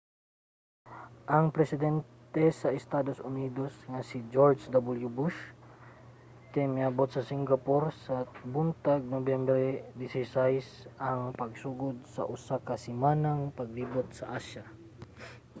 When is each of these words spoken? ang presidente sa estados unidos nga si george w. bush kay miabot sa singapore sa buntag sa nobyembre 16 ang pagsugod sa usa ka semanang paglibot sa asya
ang 1.35 1.45
presidente 1.55 2.43
sa 2.59 2.69
estados 2.81 3.19
unidos 3.31 3.73
nga 3.91 4.01
si 4.09 4.17
george 4.33 4.61
w. 5.05 5.09
bush 5.19 5.39
kay 6.53 6.65
miabot 6.75 7.09
sa 7.11 7.27
singapore 7.31 7.87
sa 8.05 8.15
buntag 8.55 9.01
sa 9.05 9.11
nobyembre 9.15 9.63
16 9.99 11.09
ang 11.09 11.21
pagsugod 11.41 11.95
sa 12.15 12.21
usa 12.35 12.55
ka 12.67 12.75
semanang 12.87 13.41
paglibot 13.59 14.07
sa 14.19 14.25
asya 14.39 14.65